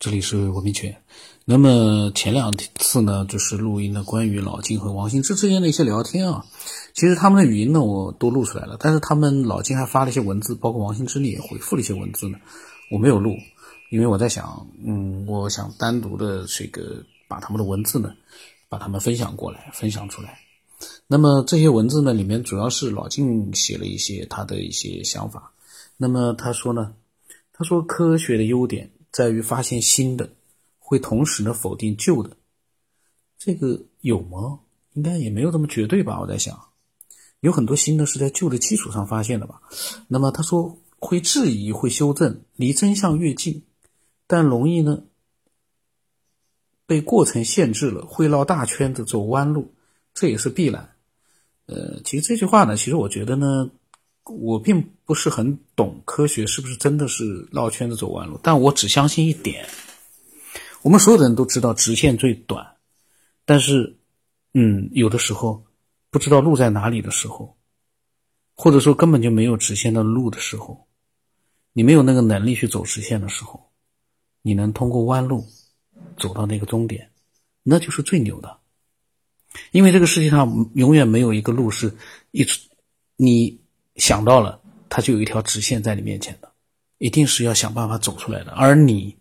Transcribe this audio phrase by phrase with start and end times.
[0.00, 0.96] 这里是文明圈。
[1.44, 6.44] 那么前两次呢，就是录音的关于老金和王兴之之间的一些聊天啊。
[6.94, 12.38] 其实他们的语音呢，我都录出来了，但是他们老金还发了一些文字，包括王兴之也回复了一些文字呢，
[12.92, 13.34] 我没有录，
[13.90, 18.14] 因为我在想，嗯，我想单独的这个把他们的文字呢，
[18.68, 20.38] 把他们分享过来，分享出来。
[21.08, 25.50] 那么这些文字呢，里面主要是老金写了一些他的一些想法。
[25.96, 26.92] 那么他说呢，
[27.52, 28.88] 他说科学的优点。
[29.18, 30.30] 在于发现新的，
[30.78, 32.36] 会同时呢否定旧的，
[33.36, 34.60] 这个有吗？
[34.92, 36.20] 应该也没有这么绝对吧。
[36.20, 36.56] 我在想，
[37.40, 39.60] 有很多新的是在旧的基础上发现的吧。
[40.06, 43.64] 那么他说会质疑，会修正，离真相越近，
[44.28, 45.02] 但容易呢
[46.86, 49.74] 被过程限制了，会绕大圈子走弯路，
[50.14, 50.94] 这也是必然。
[51.66, 53.68] 呃，其实这句话呢，其实我觉得呢。
[54.28, 59.66] 我并不是很懂科学是不是真的是绕圈子走弯路，但我只相信一点：
[60.82, 62.76] 我们所有的人都知道直线最短，
[63.46, 63.98] 但是，
[64.52, 65.64] 嗯，有的时候
[66.10, 67.56] 不知道路在哪里的时候，
[68.54, 70.86] 或者说根本就没有直线的路的时候，
[71.72, 73.70] 你没有那个能力去走直线的时候，
[74.42, 75.46] 你能通过弯路
[76.18, 77.10] 走到那个终点，
[77.62, 78.58] 那就是最牛的。
[79.72, 81.96] 因为这个世界上永远没有一个路是
[82.30, 82.60] 一直
[83.16, 83.57] 你。
[83.98, 86.50] 想到了，它就有一条直线在你面前的，
[86.98, 88.52] 一定是要想办法走出来的。
[88.52, 89.16] 而你，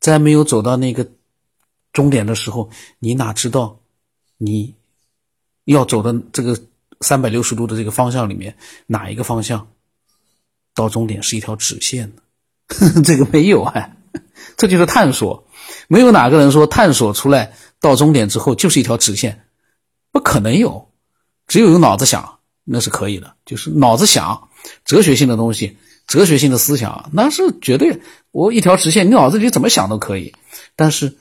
[0.00, 1.06] 在没有走到那个
[1.92, 3.78] 终点的时候，你哪知道
[4.38, 4.74] 你
[5.64, 6.58] 要走的这个
[7.00, 9.68] 三百六十度的这个方向里面哪一个方向
[10.74, 12.22] 到终点是一条直线呢？
[13.04, 13.90] 这个没有啊，
[14.56, 15.46] 这就是探索。
[15.88, 19.48] 没有哪个人说探索出来到终点之后就是一条直线，
[20.12, 20.90] 不可能有，
[21.46, 22.35] 只有用脑子想。
[22.68, 24.48] 那是可以的，就是脑子想
[24.84, 25.76] 哲学性的东西，
[26.08, 28.00] 哲学性的思想，那是绝对。
[28.32, 30.34] 我一条直线，你脑子里怎么想都可以。
[30.74, 31.16] 但是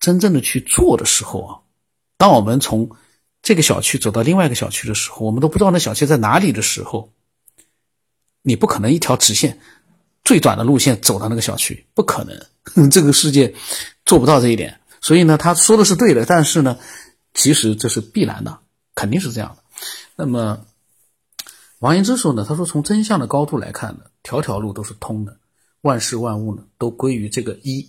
[0.00, 1.60] 真正的去做的时候啊，
[2.16, 2.88] 当我们从
[3.42, 7.12] 这个小区走到另外一个小区的时候，我们都不知道那小区在哪里的时候，
[8.40, 9.60] 你不可能一条直线
[10.24, 12.88] 最短的路线走到那个小区，不可能。
[12.90, 13.54] 这个世界
[14.06, 14.80] 做不到这一点。
[15.02, 16.78] 所以呢，他说的是对的，但是呢，
[17.34, 18.58] 其实这是必然的，
[18.94, 19.62] 肯定是这样的。
[20.16, 20.64] 那么。
[21.80, 25.38] 王羲之说呢，他说从真相的高度来看呢，条条路都是通的，
[25.82, 27.88] 万事万物呢都归于这个一。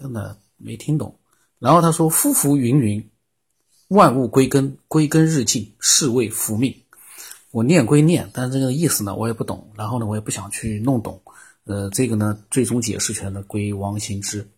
[0.00, 1.20] 真的没听懂。
[1.60, 3.08] 然后他说夫浮云云，
[3.88, 6.82] 万物归根，归根日进，是谓复命。
[7.52, 9.70] 我念归念，但是这个意思呢我也不懂。
[9.76, 11.22] 然后呢我也不想去弄懂。
[11.62, 14.50] 呃，这个呢最终解释权呢归王羲之。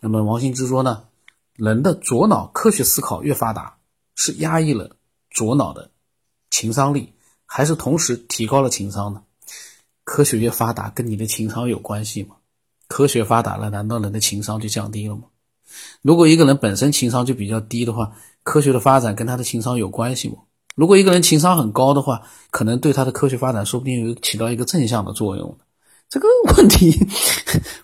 [0.00, 1.04] 那么王羲之说呢，
[1.54, 3.76] 人的左脑科学思考越发达，
[4.14, 4.96] 是压抑了
[5.30, 5.90] 左脑的。
[6.50, 7.12] 情商力
[7.46, 9.22] 还是同时提高了情商呢？
[10.04, 12.34] 科学越发达，跟你的情商有关系吗？
[12.88, 15.22] 科学发达了，难道人的情商就降低了吗？
[16.02, 18.12] 如果一个人本身情商就比较低的话，
[18.42, 20.38] 科学的发展跟他的情商有关系吗？
[20.74, 25.56] 如果一个人情商很高的话，可能对他的科学发展说不定有起到一个正向的作用。
[26.08, 27.06] 这个 问题，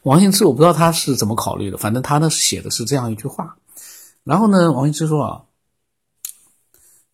[0.03, 3.57] 王羲之我不知道他是怎么考虑的，反正他呢写的是这样一句话。
[4.25, 5.43] 然后呢，王羲之说啊，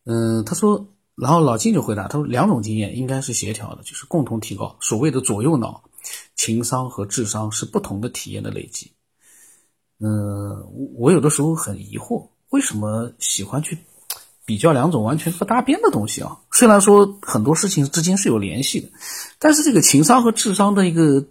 [0.05, 0.87] 嗯，他说。
[1.15, 4.77] 然后老金就回答他说：“两种经验应该是协调的，就是共同提高。
[4.81, 5.83] 所谓的左右脑，
[6.35, 8.91] 情商和智商是不同的体验的累积。”
[10.01, 10.65] 嗯，
[10.97, 13.79] 我有的时候很疑惑，为什么喜欢去
[14.45, 16.37] 比较两种完全不搭边的东西啊？
[16.51, 18.89] 虽然说很多事情之间是有联系的，
[19.39, 21.25] 但是这个情商和智商的一个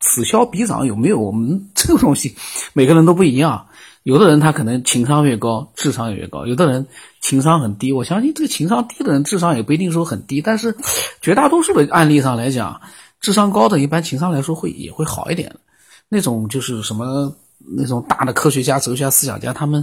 [0.00, 1.20] 此消彼长有没有？
[1.20, 2.34] 我们这个东西
[2.72, 3.68] 每个人都不一样。
[4.04, 6.86] 有的人他可能情商越高，智商也越高；有的人
[7.22, 7.90] 情商很低。
[7.90, 10.42] 我相信这个情商低的人，智商也不一定说很低。
[10.42, 10.76] 但是
[11.22, 12.78] 绝大多数的案例上来讲，
[13.22, 15.56] 智商高的一般情商来说会也会好一点。
[16.10, 19.82] 那种就是什么那种大的科学家、哲学家、思想家，他们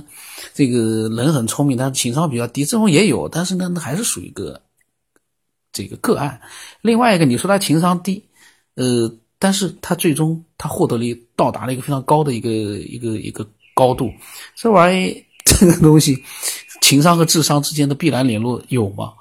[0.54, 3.28] 这个人很聪明，但是情商比较低，这种也有。
[3.28, 4.62] 但是呢，那还是属于个
[5.74, 6.40] 这个个案。
[6.82, 8.24] 另外一个，你说他情商低，
[8.76, 13.48] 呃，但是他最终他获得了到达了一个非常高的一个一个一个。
[13.82, 14.14] 高度，
[14.56, 16.24] 这玩意这个东西，
[16.82, 19.14] 情商和智商之间的必然联络有吗？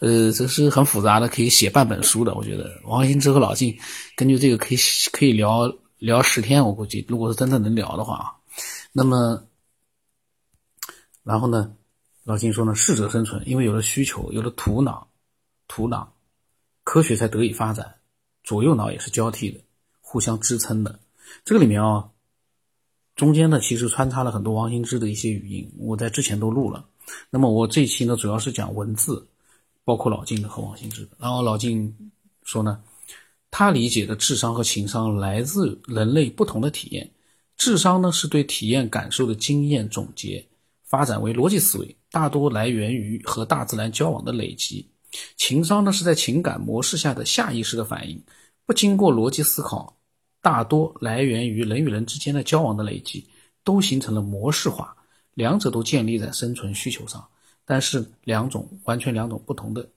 [0.00, 2.34] 呃，这是很复杂的，可以写半本书的。
[2.34, 3.74] 我觉得王羲之和老晋
[4.14, 4.78] 根据这个可以
[5.10, 8.24] 可以聊聊十天，我估计如果是真的能聊的话啊。
[8.92, 9.42] 那么，
[11.22, 11.72] 然后呢，
[12.24, 15.02] 老晋说呢，适者生存，因为有了需求，有了土壤，
[15.66, 16.06] 土壤，
[16.82, 17.94] 科学才得以发展。
[18.42, 19.58] 左右脑也是交替的，
[20.02, 21.00] 互相支撑的。
[21.42, 22.10] 这个里面啊。
[23.16, 26.84] 中间呢，其实穿插了很多王羲之的一些语音，我在之前都录了。
[27.30, 29.24] 那么我这期呢，主要是讲文字，
[29.84, 31.08] 包括老晋的和王羲之。
[31.18, 31.94] 然后老晋
[32.42, 32.82] 说呢，
[33.50, 37.08] 他理解的智商和情商来自人类不同的体验。
[37.56, 40.44] 智商呢是对体验感受的经验总结，
[40.82, 44.84] 发展为逻辑思维，大多来源于和大自然交往的累积。
[45.36, 48.20] 情商呢是在情感模式下的下意识的反应，
[48.66, 49.96] 不经过逻辑思考，
[50.44, 53.26] 大多来源于人与人之间的交往的累积，
[53.64, 54.94] 都形成了模式化。
[55.32, 57.26] 两者都建立在生存需求上，
[57.64, 59.88] 但是两种完全两种不同的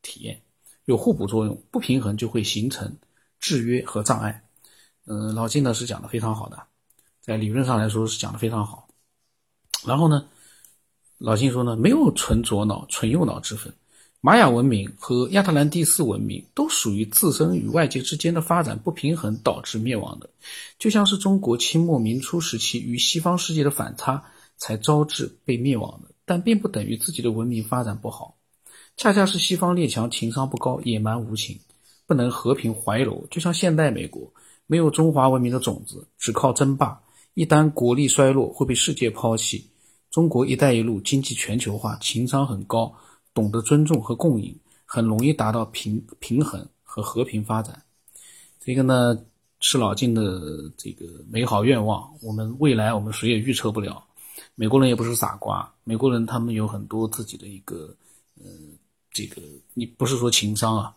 [0.00, 0.40] 体验，
[0.84, 2.96] 有互补作用，不平衡就会形成
[3.40, 4.44] 制约和障碍。
[5.06, 6.62] 嗯，老金呢是讲的非常好的，
[7.20, 8.86] 在理论上来说是讲的非常好。
[9.84, 10.28] 然后呢，
[11.18, 13.74] 老金说呢，没有纯左脑、纯右脑之分。
[14.20, 20.30] 玛雅文明和亚特兰蒂斯文明都属于自身与外界之间的发展不平衡导致灭亡的，
[20.78, 24.22] 就像是中国清末民初时期与西方世界的反差。
[24.62, 28.36] 才招致被灭亡的，但并不等于自己的文明发展不好，
[28.94, 31.58] 恰恰是西方列强情商不高、野蛮无情，
[32.06, 33.26] 不能和平怀柔。
[33.30, 34.30] 就像现代美国
[34.66, 37.00] 没有中华文明的种子，只靠争霸，
[37.32, 39.66] 一旦国力衰落会被世界抛弃。
[40.10, 42.94] 中国“一带一路”经济全球化，情商很高，
[43.40, 44.54] 懂得尊重和共赢，
[44.84, 47.82] 很容易达到平平衡和和平发展。
[48.60, 49.18] 这个呢
[49.60, 54.04] 是老晋的这个美好愿望，我们未来我们谁也预测不了。
[54.54, 57.96] 美国人也不是傻瓜，美国人他们有很多自己的一个，
[58.42, 58.50] 呃，
[59.10, 59.40] 这个
[59.72, 60.94] 你不是说情商啊，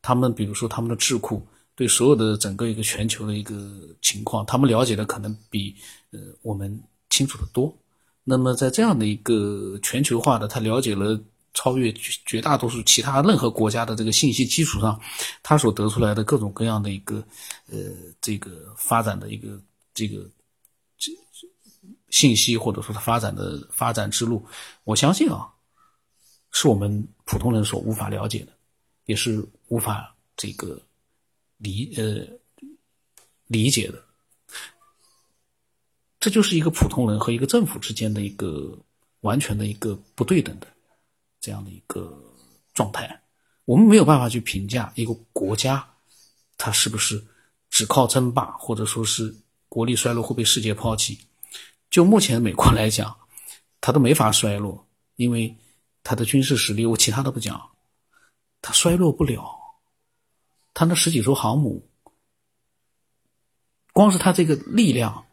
[0.00, 3.54] 他们比如说他们的智库对所有的整个一个全球的一个
[4.00, 5.76] 情况，他们了解的可能比
[6.12, 7.70] 呃我们清楚的多。
[8.26, 11.20] 那么在这样的一个全球化的，他了解了
[11.54, 15.00] 超越绝绝大多数其他任何国家的这个信息基础上，
[15.42, 17.24] 他所得出来的各种各样的一个
[17.70, 17.78] 呃
[18.20, 19.58] 这个发展的一个
[19.94, 20.28] 这个
[20.98, 21.10] 这。
[22.10, 24.46] 信息或者说它发展的发展之路，
[24.84, 25.52] 我相信啊，
[26.52, 28.52] 是我们普通人所无法了解的，
[29.06, 30.80] 也是无法这个
[31.56, 32.24] 理呃
[33.48, 34.00] 理解的。
[36.20, 38.78] 这就是一个普通人和一个政府之间的一个
[39.22, 40.68] 完全的一个不对等的
[41.44, 42.18] 这样的一个
[42.72, 43.20] 状态。
[43.66, 45.86] 我们没有办法去评价一个国家，
[46.56, 47.22] 它是不是
[47.68, 49.34] 只靠争霸，或者说是
[49.68, 51.18] 国力衰落会被世界抛弃。
[51.90, 53.14] 就目前美国来讲，
[53.80, 54.86] 它都没法衰落，
[55.16, 55.54] 因为
[56.02, 57.60] 它的军事实力，我其他的不讲，
[58.62, 59.54] 它衰落不了。
[60.72, 61.86] 它那十几艘航母，
[63.92, 65.24] 光是它这个力量，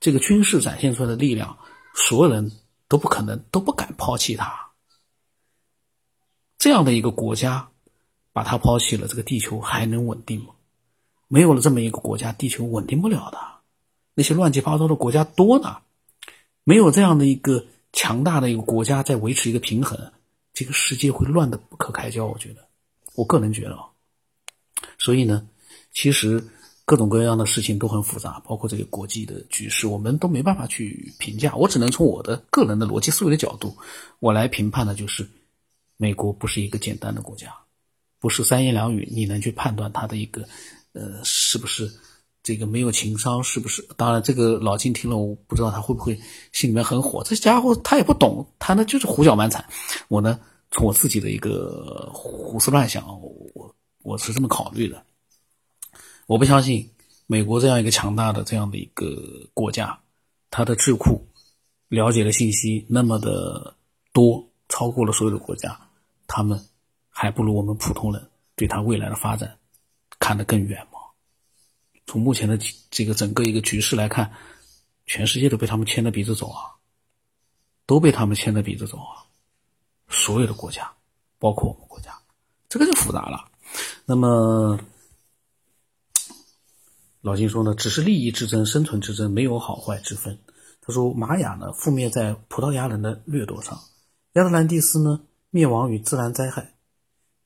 [0.00, 1.58] 这个军事展现出来的力量，
[1.94, 2.50] 所有人
[2.88, 4.61] 都不可能都不敢抛弃它。
[6.62, 7.70] 这样的一个国家，
[8.32, 10.50] 把它抛弃了，这个地球还能稳定吗？
[11.26, 13.38] 没有了这么一个国家，地球稳定不了的。
[14.14, 15.78] 那些乱七八糟的国家多呢，
[16.62, 20.12] 没有这样的一个强大的一个国家在维持一个平衡，
[20.54, 22.26] 这个世界会乱得不可开交。
[22.26, 22.64] 我觉得，
[23.16, 23.82] 我个人觉得啊，
[24.98, 25.44] 所以呢，
[25.92, 26.40] 其实
[26.84, 31.56] 各种各样的事情都很复杂，包括这个国际的局势，我们都没办法去评价。
[31.56, 33.76] 我只能从我的个人的逻辑思维的角度，
[34.20, 35.28] 我来评判的就是，
[35.96, 37.54] 美国不是一个简单的国家，
[38.18, 40.46] 不是三言两语你能去判断他的一个，
[40.92, 41.90] 呃，是不是。
[42.44, 43.80] 这个没有情商是不是？
[43.96, 46.18] 当然，这个老金听了，我不知道他会不会
[46.50, 47.22] 心里面很火。
[47.22, 49.64] 这家伙他也不懂，他呢就是胡搅蛮缠。
[50.08, 50.40] 我呢，
[50.72, 53.72] 从我自己的一个胡思乱想，我我
[54.02, 55.00] 我是这么考虑的。
[56.26, 56.90] 我不相信
[57.28, 59.96] 美国这样一个强大的这样的一个国家，
[60.50, 61.24] 它的智库
[61.86, 63.76] 了解的信息那么的
[64.12, 65.78] 多，超过了所有的国家，
[66.26, 66.66] 他们
[67.10, 69.58] 还不如我们普通人对他未来的发展
[70.18, 70.98] 看得更远吗。
[72.06, 72.58] 从目前的
[72.90, 74.32] 这个整个一个局势来看，
[75.04, 76.72] 全世界都被他们牵着鼻子走啊，
[77.84, 79.28] 都被他们牵着鼻子走啊，
[80.08, 80.90] 所有的国家，
[81.38, 82.18] 包括我们国家，
[82.70, 83.50] 这个就复杂了。
[84.06, 84.80] 那么
[87.20, 90.38] 老金说呢，只是利益之争、生存之争，没有好坏之分。
[90.80, 93.78] 他说，玛雅呢覆灭在葡萄牙人的掠夺上，
[94.34, 95.20] 亚特兰蒂斯呢
[95.50, 96.72] 灭亡与自然灾害。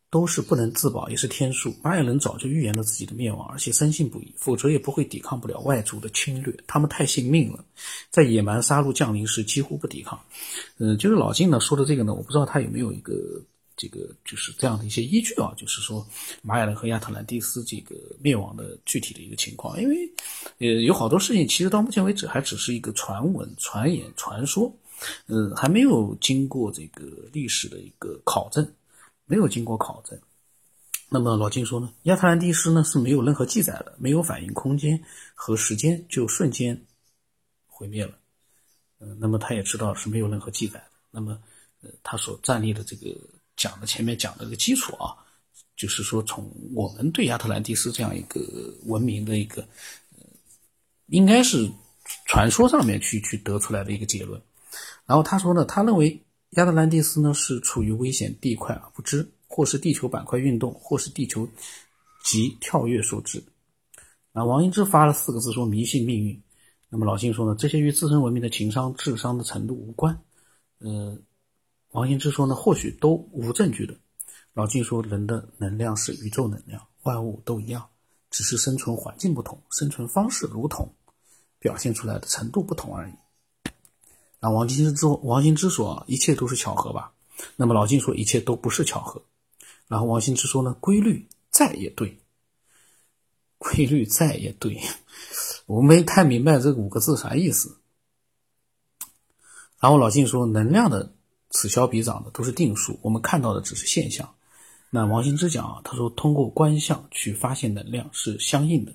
[0.08, 1.74] 都是不能自保，也是天数。
[1.82, 6.56] 玛雅人早就预言了自己的灭亡，而且深信不疑，否则也不会抵抗不了外族的侵略。
[6.66, 7.62] 他们太信命了，
[8.08, 10.18] 在野蛮杀戮降临时几乎不抵抗。
[10.78, 13.14] 嗯，就是老金呢说的这个呢，我不知道他有没有一个
[13.76, 16.06] 这个就是这样的一些依据啊，就是说
[16.40, 19.96] 玛雅人和亚特兰蒂斯这个灭亡的具体的一个情况，因为
[20.58, 24.72] 呃有好多事情其实到目前为止还只是一个传闻、传言、传说，
[25.26, 28.66] 呃还没有经过这个历史的一个考证。
[29.28, 30.16] 没有经过考证，
[31.08, 31.92] 那么老金说呢？
[32.04, 35.02] 亚特兰蒂斯呢是没有任何记载的，没有反应空间
[35.34, 36.80] 和时间，就瞬间
[37.66, 38.16] 毁灭了。
[39.00, 40.86] 嗯，那么他也知道是没有任何记载的。
[41.10, 41.36] 那么，
[41.82, 43.18] 呃，他所站立的这个
[43.56, 45.16] 讲的前面讲的这个基础啊，
[45.76, 48.40] 就是说从我们对亚特兰蒂斯这样一个
[48.84, 49.60] 文明的一个，
[50.12, 50.24] 呃
[51.06, 51.68] 应该是
[52.26, 54.40] 传说上面去去得出来的一个结论。
[55.06, 56.20] 然后他说呢，他认为
[56.50, 61.48] 亚特兰蒂斯呢是处于危险地块而不知，或是地球板块运动，或是地球
[62.24, 63.42] 级跳跃所致。
[64.32, 66.42] 那王英之发了四个字说迷信命运。
[66.88, 70.18] 那么老金说呢，这些与自身文明的情商、智商的程度无关。
[70.78, 71.16] 呃，
[71.92, 73.94] 王英之说呢，或许都无证据的。
[74.54, 77.86] 老金说，人的能量是宇宙能量，万物都一样，
[78.30, 80.90] 只是生存环境不同，生存方式如同，
[81.58, 83.12] 表现出来的程度不同而已。
[84.40, 87.12] 那王金之说，王金之说，一切都是巧合吧？
[87.56, 89.22] 那么老金说，一切都不是巧合。
[89.88, 92.18] 然后王新之说呢，规律在也对，
[93.58, 94.80] 规律在也对。
[95.66, 97.78] 我没太明白这五个字啥意思。
[99.80, 101.14] 然后老晋说，能量的
[101.50, 104.34] 此消彼长的都是定数，我们看到的只是现象。
[104.90, 108.92] 那王新之讲啊，他说通过观象去发现能量是相应的，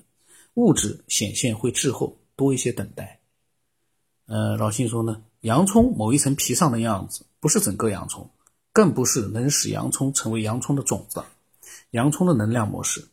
[0.54, 3.20] 物质显现会滞后多一些等待。
[4.26, 8.30] 呃，老信说呢，洋葱某一层皮上的样子不是整个洋葱，
[8.72, 11.22] 更不是能使洋葱成为洋葱的种子，
[11.90, 13.08] 洋葱的能量模式。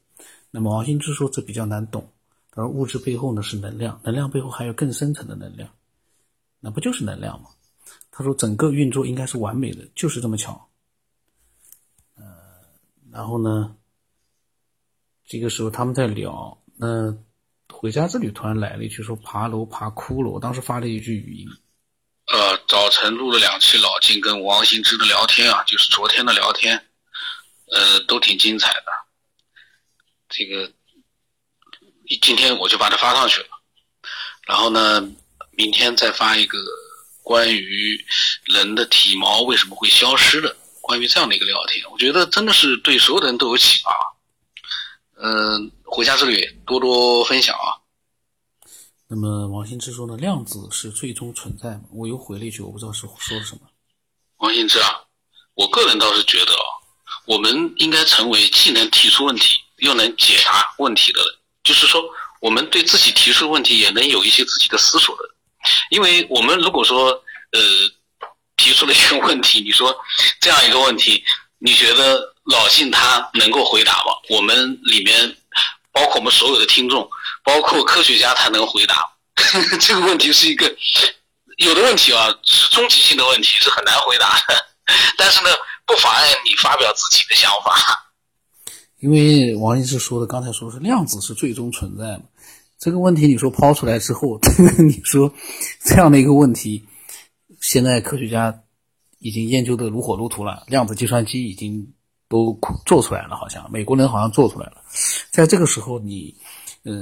[0.52, 2.08] 那么王新之说这比较难懂。
[2.52, 5.70] 而物质背后呢是能量，能量背后还有更深层的能量，
[6.60, 7.50] 那不就是能量吗？
[8.12, 10.68] 他说整个运作应该是完美的，就是这么巧。
[12.16, 12.24] 呃，
[13.12, 13.76] 然后呢，
[15.26, 17.18] 这个时候他们在聊，那
[17.72, 21.48] 回家之旅突然来了一句说爬楼爬骷髅，我当时发了一句语音。
[22.70, 26.88] 早晨录了两期老金跟王兴之的聊天啊，就是昨天的聊天，
[27.72, 28.86] 呃，都挺精彩的。
[30.30, 30.72] 这个。
[32.22, 33.48] 今天我就把它发上去了，
[34.48, 35.00] 然后呢，
[35.52, 36.58] 明天再发一个
[37.22, 38.04] 关于
[38.46, 43.92] 人的体毛为什么会消失的，关于这样的一个聊天，我觉得真的是对所有的人都有启发。
[45.18, 47.79] 嗯，回家之旅多多分享啊。
[49.12, 51.82] 那么王新之说呢，量子是最终存在吗？
[51.92, 53.62] 我又回了一句，我不知道是说了什么。
[54.38, 55.02] 王新之啊，
[55.56, 56.62] 我个人倒是觉得啊，
[57.26, 61.30] 我们应该成为既能提出问题又能解答问题的人。
[61.64, 62.04] 就是说，
[62.40, 65.24] 我们对自己提出的问题也能有一些自己的思索的，
[65.90, 67.60] 因为我们如果说呃
[68.58, 69.92] 提出了一个问题，你说
[70.40, 71.24] 这样一个问题，
[71.58, 74.14] 你觉得老信他能够回答吗？
[74.30, 75.36] 我们里面
[75.92, 77.08] 包括我们所有的听众，
[77.44, 79.04] 包括科学家，他能回答？
[79.80, 80.74] 这个问题是一个
[81.58, 82.28] 有的问题啊，
[82.72, 84.56] 终极性的问题是很难回答的，
[85.18, 85.50] 但是呢，
[85.86, 87.76] 不妨碍你发表自己的想法。
[89.00, 92.24] 因为王医师说的，刚才说是量子是最终存在嘛？
[92.78, 94.40] 这个问题你说抛出来之后，
[94.80, 95.34] 你说
[95.86, 96.86] 这样的一个问题，
[97.62, 98.62] 现在科学家
[99.20, 101.94] 已经研究的如火如荼了，量子计算机已经
[102.30, 104.78] 都做出来了，好像美国人好像做出来了。
[105.32, 106.34] 在这个时候，你
[106.84, 106.94] 呃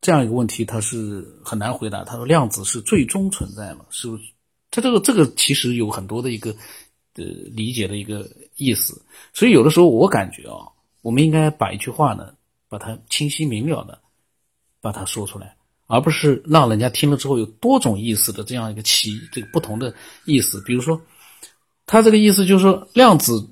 [0.00, 2.02] 这样一个问题，它是很难回答。
[2.02, 3.84] 他说量子是最终存在嘛？
[3.90, 4.24] 是不是？
[4.70, 6.50] 他这个这个其实有很多的一个
[7.14, 9.00] 呃理解的一个意思，
[9.32, 10.66] 所以有的时候我感觉啊。
[11.02, 12.34] 我们应该把一句话呢，
[12.68, 13.96] 把它清晰明了的
[14.80, 15.54] 把它说出来，
[15.86, 19.94] 而不是让人家听了之后有多种意思的这样一个奇这个不同的
[20.24, 20.60] 意思。
[20.66, 21.00] 比如说，
[21.86, 23.48] 他这个意思就是说量子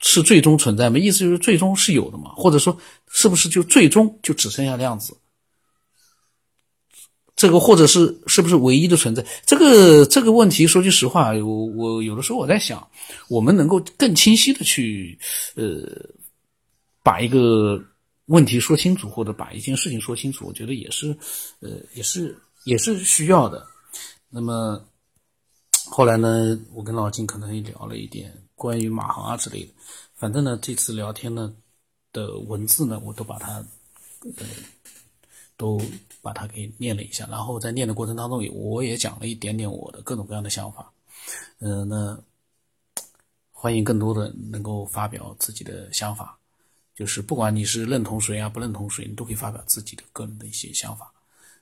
[0.00, 0.98] 是最终存在吗？
[0.98, 2.32] 意思就是最终是有的嘛？
[2.34, 2.76] 或者说
[3.08, 5.16] 是不是就最终就只剩下量子？
[7.36, 9.24] 这个或者是是不是唯一的存在？
[9.46, 12.86] 这个这个问题说句实话，我我有的时候我在想，
[13.28, 15.18] 我们能够更清晰的去
[15.54, 15.84] 呃。
[17.02, 17.82] 把一个
[18.26, 21.16] 问题说清楚，或者把一件事情说清楚，我觉得也是，
[21.60, 23.66] 呃，也是也是需要的。
[24.28, 24.78] 那么
[25.86, 28.30] 后来呢，我跟老金可能也聊了一点
[28.60, 29.72] 关于马航啊之类的。
[30.14, 31.56] 反正呢，这次聊天呢
[32.12, 33.64] 的文字呢，我都把它
[34.36, 34.46] 呃
[35.56, 35.80] 都
[36.20, 37.26] 把它给念了一下。
[37.30, 40.92] 然后在念的过程当中，我也讲了一点点我的各种各样的想法。
[41.60, 42.22] 嗯，那
[43.50, 46.38] 欢迎更多的能够发表自己的想法。
[46.94, 51.10] 就是不管你是认同谁啊，不认同谁，你都可以发表自己的个人的一些想法。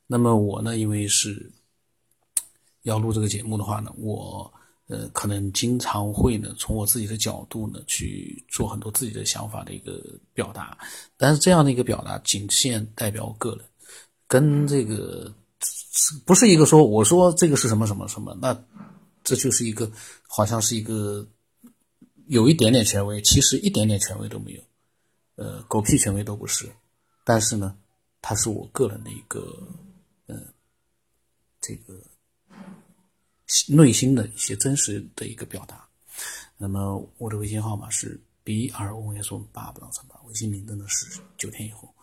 [0.09, 1.49] 那么我呢，因为是
[2.83, 4.53] 要录这个节目的话呢，我
[4.89, 10.03] 呃可能经常会呢从我自己的角度呢去做很多自己的想法的一个
[10.35, 10.77] 表达。
[11.17, 13.65] 但是这样的一个表达仅限代表我个人，
[14.27, 15.33] 跟这个
[16.27, 18.59] 不是一个说我说这个是什么什么什么，那
[19.23, 19.91] 这就是一个
[20.27, 21.27] 好像是一个
[22.27, 24.63] 有一点点权威，其实一点点权威都没有。
[25.37, 26.69] 呃，狗屁权威都不是，
[27.25, 27.77] 但是呢，
[28.21, 29.57] 它是我个人的一个，
[30.27, 30.37] 呃，
[31.61, 31.95] 这个
[33.69, 35.87] 内心的一些真实的一个表达。
[36.57, 41.95] 那么我的微信号码是 B R O S 我们八不到三八，微信名字呢是九天以后，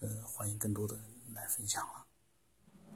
[0.00, 1.82] 呃，欢迎更多的人来分享。